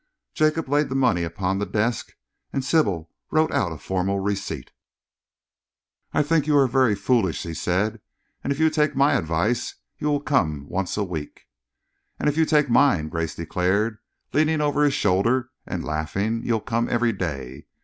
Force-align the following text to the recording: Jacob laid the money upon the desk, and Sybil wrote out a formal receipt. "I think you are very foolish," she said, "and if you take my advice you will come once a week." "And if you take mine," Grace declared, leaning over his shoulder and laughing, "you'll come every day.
Jacob 0.33 0.67
laid 0.67 0.89
the 0.89 0.95
money 0.95 1.21
upon 1.21 1.59
the 1.59 1.65
desk, 1.67 2.13
and 2.51 2.65
Sybil 2.65 3.11
wrote 3.29 3.51
out 3.51 3.71
a 3.71 3.77
formal 3.77 4.19
receipt. 4.19 4.71
"I 6.11 6.23
think 6.23 6.47
you 6.47 6.57
are 6.57 6.65
very 6.65 6.95
foolish," 6.95 7.39
she 7.41 7.53
said, 7.53 8.01
"and 8.43 8.51
if 8.51 8.59
you 8.59 8.71
take 8.71 8.95
my 8.95 9.13
advice 9.13 9.75
you 9.99 10.07
will 10.07 10.19
come 10.19 10.67
once 10.67 10.97
a 10.97 11.03
week." 11.03 11.45
"And 12.19 12.27
if 12.27 12.35
you 12.35 12.45
take 12.45 12.67
mine," 12.67 13.09
Grace 13.09 13.35
declared, 13.35 13.99
leaning 14.33 14.59
over 14.59 14.83
his 14.83 14.95
shoulder 14.95 15.51
and 15.67 15.83
laughing, 15.85 16.41
"you'll 16.43 16.61
come 16.61 16.89
every 16.89 17.13
day. 17.13 17.67